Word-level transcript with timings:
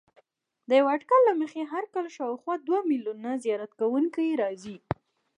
د 0.67 0.69
یوه 0.79 0.89
اټکل 0.95 1.21
له 1.29 1.33
مخې 1.41 1.61
هر 1.71 1.83
کال 1.93 2.05
شاوخوا 2.15 2.55
دوه 2.67 2.79
میلیونه 2.89 3.29
زیارت 3.43 3.71
کوونکي 3.79 4.27
راځي. 4.41 4.77